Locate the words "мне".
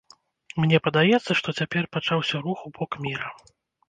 0.61-0.77